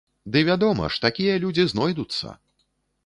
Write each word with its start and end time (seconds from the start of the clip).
Ды 0.35 0.41
вядома 0.47 0.87
ж, 0.95 1.03
такія 1.05 1.33
людзі 1.43 1.67
знойдуцца! 1.75 2.27